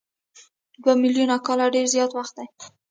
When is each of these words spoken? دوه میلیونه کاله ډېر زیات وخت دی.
دوه 0.81 0.93
میلیونه 1.03 1.35
کاله 1.45 1.65
ډېر 1.75 1.87
زیات 1.93 2.11
وخت 2.15 2.33
دی. 2.37 2.47